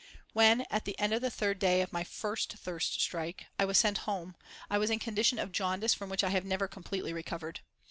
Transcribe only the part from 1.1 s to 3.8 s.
of the third day of my first thirst strike, I was